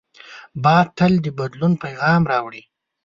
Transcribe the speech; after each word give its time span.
باد 0.63 0.87
تل 0.97 1.13
د 1.23 1.27
بدلونو 1.39 1.81
پیغام 1.83 2.21
راوړي 2.31 2.63